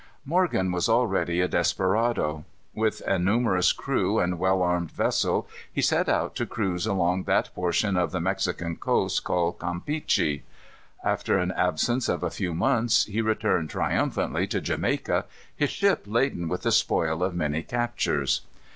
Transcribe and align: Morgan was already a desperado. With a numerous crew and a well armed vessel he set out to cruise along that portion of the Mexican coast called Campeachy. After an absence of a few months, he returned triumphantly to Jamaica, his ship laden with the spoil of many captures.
Morgan 0.25 0.71
was 0.71 0.89
already 0.89 1.41
a 1.41 1.47
desperado. 1.47 2.43
With 2.73 3.01
a 3.05 3.19
numerous 3.19 3.71
crew 3.71 4.17
and 4.17 4.33
a 4.33 4.35
well 4.35 4.63
armed 4.63 4.89
vessel 4.89 5.47
he 5.71 5.83
set 5.83 6.09
out 6.09 6.35
to 6.37 6.47
cruise 6.47 6.87
along 6.87 7.25
that 7.25 7.53
portion 7.53 7.95
of 7.95 8.09
the 8.09 8.19
Mexican 8.19 8.77
coast 8.77 9.23
called 9.23 9.59
Campeachy. 9.59 10.41
After 11.03 11.37
an 11.37 11.51
absence 11.51 12.09
of 12.09 12.23
a 12.23 12.31
few 12.31 12.55
months, 12.55 13.05
he 13.05 13.21
returned 13.21 13.69
triumphantly 13.69 14.47
to 14.47 14.59
Jamaica, 14.59 15.25
his 15.55 15.69
ship 15.69 16.05
laden 16.07 16.47
with 16.49 16.63
the 16.63 16.71
spoil 16.71 17.21
of 17.23 17.35
many 17.35 17.61
captures. 17.61 18.41